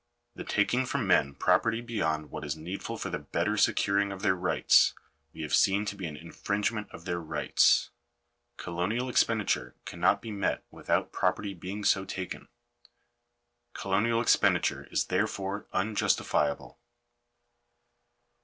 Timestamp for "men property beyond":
1.05-2.31